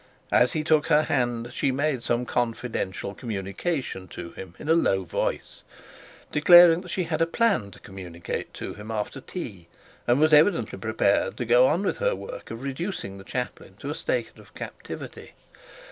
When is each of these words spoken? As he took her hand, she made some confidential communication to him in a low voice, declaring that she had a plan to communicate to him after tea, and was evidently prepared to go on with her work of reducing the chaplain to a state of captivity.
As 0.31 0.53
he 0.53 0.63
took 0.63 0.87
her 0.87 1.03
hand, 1.03 1.49
she 1.53 1.71
made 1.71 2.01
some 2.01 2.25
confidential 2.25 3.13
communication 3.13 4.07
to 4.07 4.31
him 4.31 4.55
in 4.57 4.67
a 4.67 4.73
low 4.73 5.03
voice, 5.03 5.63
declaring 6.31 6.81
that 6.81 6.89
she 6.89 7.03
had 7.03 7.21
a 7.21 7.27
plan 7.27 7.69
to 7.69 7.79
communicate 7.79 8.51
to 8.55 8.73
him 8.73 8.89
after 8.89 9.21
tea, 9.21 9.67
and 10.07 10.19
was 10.19 10.33
evidently 10.33 10.79
prepared 10.79 11.37
to 11.37 11.45
go 11.45 11.67
on 11.67 11.83
with 11.83 11.99
her 11.99 12.15
work 12.15 12.49
of 12.49 12.63
reducing 12.63 13.19
the 13.19 13.23
chaplain 13.23 13.75
to 13.77 13.91
a 13.91 13.93
state 13.93 14.35
of 14.39 14.55
captivity. 14.55 15.33